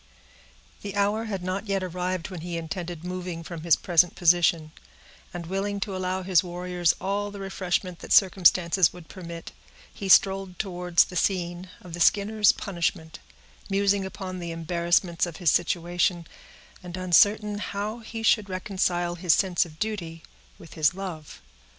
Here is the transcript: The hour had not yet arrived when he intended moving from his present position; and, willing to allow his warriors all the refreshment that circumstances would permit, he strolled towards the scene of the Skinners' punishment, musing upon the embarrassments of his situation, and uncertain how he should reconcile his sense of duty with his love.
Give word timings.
The 0.81 0.95
hour 0.95 1.25
had 1.25 1.43
not 1.43 1.67
yet 1.67 1.83
arrived 1.83 2.31
when 2.31 2.41
he 2.41 2.57
intended 2.57 3.03
moving 3.03 3.43
from 3.43 3.61
his 3.61 3.75
present 3.75 4.15
position; 4.15 4.71
and, 5.31 5.45
willing 5.45 5.79
to 5.81 5.95
allow 5.95 6.23
his 6.23 6.43
warriors 6.43 6.95
all 6.99 7.29
the 7.29 7.39
refreshment 7.39 7.99
that 7.99 8.11
circumstances 8.11 8.91
would 8.91 9.09
permit, 9.09 9.51
he 9.93 10.09
strolled 10.09 10.57
towards 10.57 11.03
the 11.03 11.15
scene 11.15 11.69
of 11.81 11.93
the 11.93 11.99
Skinners' 11.99 12.51
punishment, 12.51 13.19
musing 13.69 14.03
upon 14.03 14.39
the 14.39 14.49
embarrassments 14.49 15.27
of 15.27 15.37
his 15.37 15.51
situation, 15.51 16.25
and 16.81 16.97
uncertain 16.97 17.59
how 17.59 17.99
he 17.99 18.23
should 18.23 18.49
reconcile 18.49 19.13
his 19.13 19.33
sense 19.33 19.65
of 19.67 19.77
duty 19.77 20.23
with 20.57 20.73
his 20.73 20.95
love. 20.95 21.43